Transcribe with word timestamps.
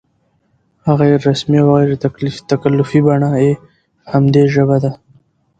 غیر 0.99 1.17
رسمي 1.29 1.57
او 1.63 1.69
غیر 1.77 1.91
تکلفي 2.51 2.99
بڼه 3.05 3.31
یې 3.43 3.51
په 3.59 3.63
همدې 4.13 4.43
ژبه 4.53 4.77
ده. 4.83 4.91